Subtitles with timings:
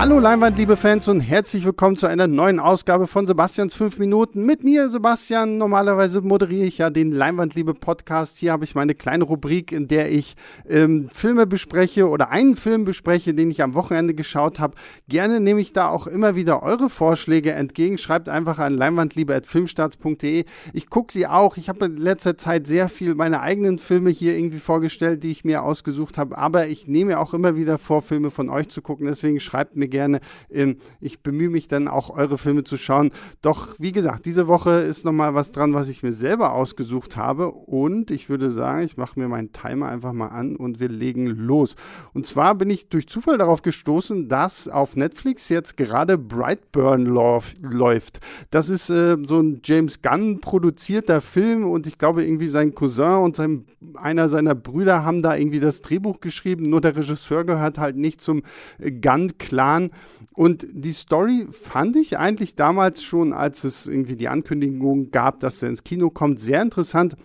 [0.00, 4.46] Hallo Leinwand, liebe Fans und herzlich willkommen zu einer neuen Ausgabe von Sebastians 5 Minuten.
[4.46, 5.58] Mit mir, Sebastian.
[5.58, 8.38] Normalerweise moderiere ich ja den Leinwandliebe Podcast.
[8.38, 10.36] Hier habe ich meine kleine Rubrik, in der ich
[10.66, 14.74] ähm, Filme bespreche oder einen Film bespreche, den ich am Wochenende geschaut habe.
[15.06, 17.98] Gerne nehme ich da auch immer wieder eure Vorschläge entgegen.
[17.98, 20.46] Schreibt einfach an leinwandliebe.filmstarts.de.
[20.72, 21.58] Ich gucke sie auch.
[21.58, 25.44] Ich habe in letzter Zeit sehr viel meine eigenen Filme hier irgendwie vorgestellt, die ich
[25.44, 26.38] mir ausgesucht habe.
[26.38, 29.06] Aber ich nehme auch immer wieder vor, Filme von euch zu gucken.
[29.06, 30.20] Deswegen schreibt mir gerne.
[30.50, 33.10] Ähm, ich bemühe mich dann auch, eure Filme zu schauen.
[33.42, 37.50] Doch, wie gesagt, diese Woche ist nochmal was dran, was ich mir selber ausgesucht habe.
[37.50, 41.26] Und ich würde sagen, ich mache mir meinen Timer einfach mal an und wir legen
[41.26, 41.74] los.
[42.14, 48.20] Und zwar bin ich durch Zufall darauf gestoßen, dass auf Netflix jetzt gerade Brightburn läuft.
[48.50, 53.16] Das ist äh, so ein James Gunn produzierter Film und ich glaube irgendwie sein Cousin
[53.24, 56.68] und sein, einer seiner Brüder haben da irgendwie das Drehbuch geschrieben.
[56.68, 58.42] Nur der Regisseur gehört halt nicht zum
[58.78, 59.90] Gunn-Clan Jahren.
[60.34, 65.62] Und die Story fand ich eigentlich damals schon, als es irgendwie die Ankündigung gab, dass
[65.62, 67.16] er ins Kino kommt, sehr interessant.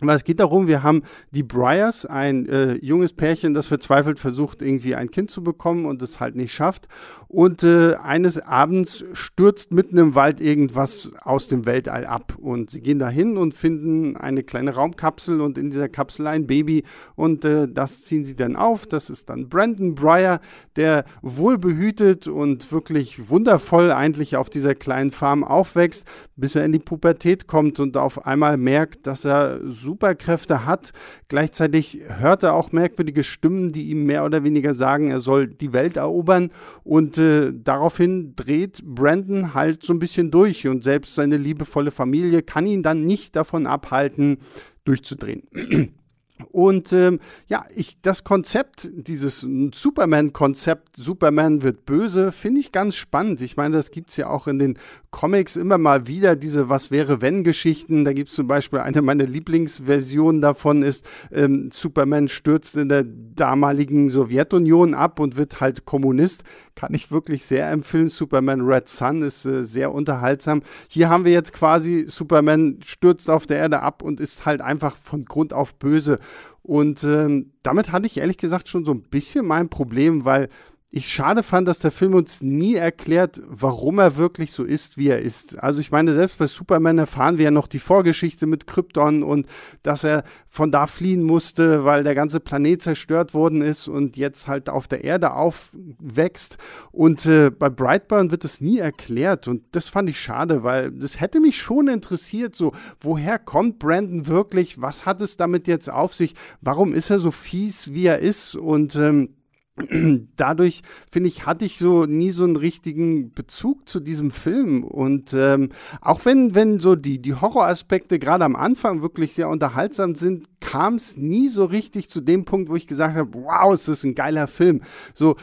[0.00, 4.60] Weil es geht darum, wir haben die Bryers, ein äh, junges Pärchen, das verzweifelt versucht,
[4.60, 6.88] irgendwie ein Kind zu bekommen und es halt nicht schafft.
[7.28, 12.34] Und äh, eines Abends stürzt mitten im Wald irgendwas aus dem Weltall ab.
[12.40, 16.82] Und sie gehen dahin und finden eine kleine Raumkapsel und in dieser Kapsel ein Baby.
[17.14, 18.86] Und äh, das ziehen sie dann auf.
[18.86, 20.40] Das ist dann Brandon Breyer,
[20.74, 26.80] der wohlbehütet und wirklich wundervoll eigentlich auf dieser kleinen Farm aufwächst, bis er in die
[26.80, 30.92] Pubertät kommt und auf einmal merkt, dass er Superkräfte hat.
[31.28, 35.72] Gleichzeitig hört er auch merkwürdige Stimmen, die ihm mehr oder weniger sagen, er soll die
[35.72, 36.50] Welt erobern.
[36.82, 40.66] Und äh, daraufhin dreht Brandon halt so ein bisschen durch.
[40.66, 44.38] Und selbst seine liebevolle Familie kann ihn dann nicht davon abhalten,
[44.84, 45.44] durchzudrehen.
[46.50, 53.40] Und ähm, ja, ich das Konzept, dieses Superman-Konzept, Superman wird böse, finde ich ganz spannend.
[53.40, 54.76] Ich meine, das gibt es ja auch in den
[55.12, 58.04] Comics immer mal wieder, diese Was wäre wenn Geschichten.
[58.04, 63.04] Da gibt es zum Beispiel eine meiner Lieblingsversionen davon ist, ähm, Superman stürzt in der
[63.04, 66.42] damaligen Sowjetunion ab und wird halt Kommunist.
[66.74, 68.08] Kann ich wirklich sehr empfehlen.
[68.08, 70.62] Superman Red Sun ist äh, sehr unterhaltsam.
[70.88, 74.96] Hier haben wir jetzt quasi Superman stürzt auf der Erde ab und ist halt einfach
[74.96, 76.18] von Grund auf böse.
[76.62, 80.48] Und ähm, damit hatte ich ehrlich gesagt schon so ein bisschen mein Problem, weil
[80.96, 85.08] ich schade fand, dass der Film uns nie erklärt, warum er wirklich so ist, wie
[85.08, 85.58] er ist.
[85.58, 89.48] Also ich meine, selbst bei Superman erfahren wir ja noch die Vorgeschichte mit Krypton und
[89.82, 94.46] dass er von da fliehen musste, weil der ganze Planet zerstört worden ist und jetzt
[94.46, 96.58] halt auf der Erde aufwächst.
[96.92, 101.18] Und äh, bei Brightburn wird es nie erklärt und das fand ich schade, weil das
[101.18, 106.14] hätte mich schon interessiert, so woher kommt Brandon wirklich, was hat es damit jetzt auf
[106.14, 109.30] sich, warum ist er so fies, wie er ist und ähm,
[110.36, 114.84] dadurch, finde ich, hatte ich so nie so einen richtigen Bezug zu diesem Film.
[114.84, 115.70] Und ähm,
[116.00, 120.94] auch wenn, wenn so die, die Horroraspekte gerade am Anfang wirklich sehr unterhaltsam sind, kam
[120.94, 124.14] es nie so richtig zu dem Punkt, wo ich gesagt habe, wow, es ist ein
[124.14, 124.82] geiler Film.
[125.12, 125.36] So,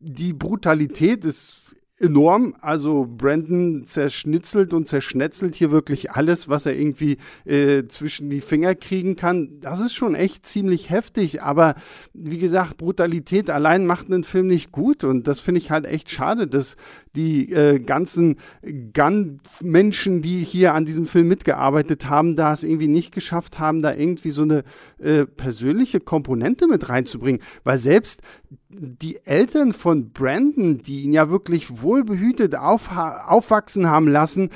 [0.00, 1.61] die Brutalität ist
[2.02, 2.54] enorm.
[2.60, 8.74] Also Brandon zerschnitzelt und zerschnetzelt hier wirklich alles, was er irgendwie äh, zwischen die Finger
[8.74, 9.60] kriegen kann.
[9.60, 11.42] Das ist schon echt ziemlich heftig.
[11.42, 11.74] Aber
[12.12, 15.04] wie gesagt, Brutalität allein macht einen Film nicht gut.
[15.04, 16.76] Und das finde ich halt echt schade, dass
[17.14, 23.12] die äh, ganzen Gun-Menschen, die hier an diesem Film mitgearbeitet haben, da es irgendwie nicht
[23.12, 24.64] geschafft haben, da irgendwie so eine
[24.98, 27.42] äh, persönliche Komponente mit reinzubringen.
[27.64, 28.22] Weil selbst
[28.74, 34.50] die Eltern von Brandon, die ihn ja wirklich wohlbehütet auf, aufwachsen haben lassen,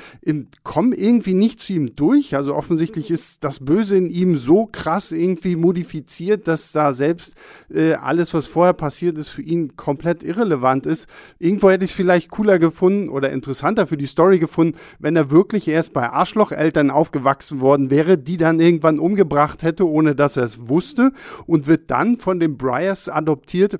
[0.63, 2.35] kommen irgendwie nicht zu ihm durch.
[2.35, 7.35] Also offensichtlich ist das Böse in ihm so krass irgendwie modifiziert, dass da selbst
[7.71, 11.07] äh, alles, was vorher passiert ist, für ihn komplett irrelevant ist.
[11.37, 15.31] Irgendwo hätte ich es vielleicht cooler gefunden oder interessanter für die Story gefunden, wenn er
[15.31, 20.43] wirklich erst bei Arschlocheltern aufgewachsen worden wäre, die dann irgendwann umgebracht hätte, ohne dass er
[20.43, 21.11] es wusste
[21.45, 23.79] und wird dann von den Briars adoptiert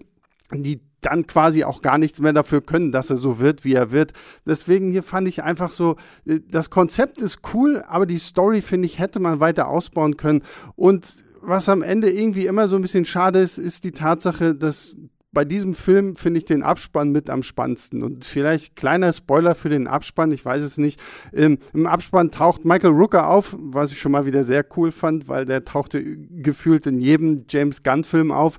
[0.53, 3.91] die dann quasi auch gar nichts mehr dafür können, dass er so wird, wie er
[3.91, 4.13] wird.
[4.45, 8.85] Deswegen hier fand ich einfach so, äh, das Konzept ist cool, aber die Story, finde
[8.85, 10.43] ich, hätte man weiter ausbauen können.
[10.75, 11.05] Und
[11.41, 14.95] was am Ende irgendwie immer so ein bisschen schade ist, ist die Tatsache, dass
[15.37, 18.01] bei diesem Film finde ich den Abspann mit am spannendsten.
[18.01, 20.99] Und vielleicht kleiner Spoiler für den Abspann, ich weiß es nicht.
[21.31, 25.27] Ähm, Im Abspann taucht Michael Rooker auf, was ich schon mal wieder sehr cool fand,
[25.27, 28.57] weil der tauchte gefühlt in jedem James Gunn-Film auf.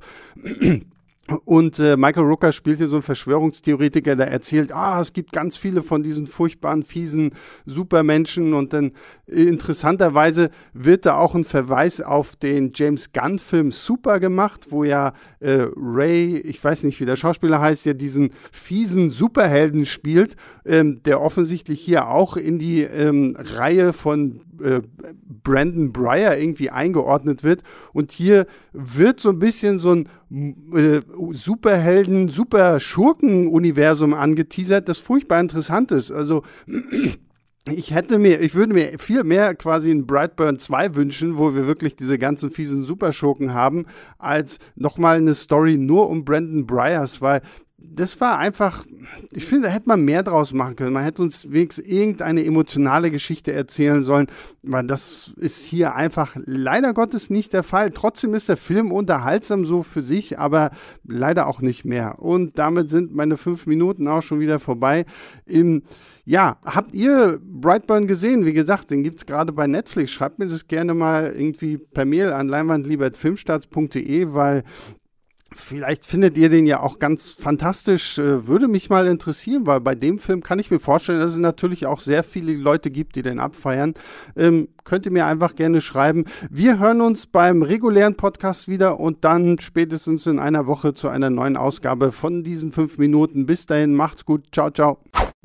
[1.45, 5.59] Und äh, Michael Rooker spielt hier so einen Verschwörungstheoretiker, der erzählt, ah, es gibt ganz
[5.59, 7.33] viele von diesen furchtbaren, fiesen
[7.67, 8.55] Supermenschen.
[8.55, 8.93] Und dann
[9.27, 15.13] äh, interessanterweise wird da auch ein Verweis auf den James Gunn-Film Super gemacht, wo ja
[15.41, 21.03] äh, Ray, ich weiß nicht, wie der Schauspieler heißt, ja diesen fiesen Superhelden spielt, ähm,
[21.05, 24.81] der offensichtlich hier auch in die ähm, Reihe von äh,
[25.43, 27.63] Brandon Breyer irgendwie eingeordnet wird.
[27.93, 30.09] Und hier wird so ein bisschen so ein
[30.75, 31.01] äh,
[31.33, 36.11] Superhelden, Super-Schurken-Universum angeteasert, das furchtbar interessant ist.
[36.11, 36.43] Also
[37.71, 41.67] ich hätte mir, ich würde mir viel mehr quasi ein Brightburn 2 wünschen, wo wir
[41.67, 43.87] wirklich diese ganzen fiesen Superschurken haben,
[44.19, 47.43] als nochmal eine Story nur um Brandon Bryers, weil
[47.81, 48.85] das war einfach,
[49.33, 50.93] ich finde, da hätte man mehr draus machen können.
[50.93, 54.27] Man hätte uns wenigstens irgendeine emotionale Geschichte erzählen sollen,
[54.63, 57.93] weil das ist hier einfach leider Gottes nicht der Fall.
[57.93, 60.71] Trotzdem ist der Film unterhaltsam so für sich, aber
[61.05, 62.19] leider auch nicht mehr.
[62.19, 65.07] Und damit sind meine fünf Minuten auch schon wieder vorbei.
[65.47, 65.85] Im,
[66.25, 68.45] ja, habt ihr Brightburn gesehen?
[68.45, 70.11] Wie gesagt, den gibt es gerade bei Netflix.
[70.11, 74.65] Schreibt mir das gerne mal irgendwie per Mail an leinwandliebertfilmstarts.de, weil
[75.55, 78.19] Vielleicht findet ihr den ja auch ganz fantastisch.
[78.19, 81.39] Äh, würde mich mal interessieren, weil bei dem Film kann ich mir vorstellen, dass es
[81.39, 83.95] natürlich auch sehr viele Leute gibt, die den abfeiern.
[84.37, 86.27] Ähm, könnt ihr mir einfach gerne schreiben.
[86.51, 91.31] Wir hören uns beim regulären Podcast wieder und dann spätestens in einer Woche zu einer
[91.31, 93.47] neuen Ausgabe von diesen fünf Minuten.
[93.47, 94.49] Bis dahin, macht's gut.
[94.53, 94.99] Ciao, ciao.